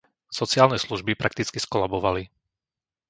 [0.39, 2.23] Sociálne služby prakticky skolabovali.